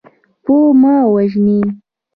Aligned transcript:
پوه 0.43 0.67
مه 0.81 0.95
وژنئ. 1.13 1.61